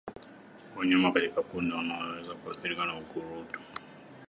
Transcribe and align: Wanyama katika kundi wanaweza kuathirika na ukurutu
Wanyama 0.77 1.11
katika 1.11 1.41
kundi 1.41 1.75
wanaweza 1.75 2.33
kuathirika 2.35 2.85
na 2.85 2.97
ukurutu 2.97 3.59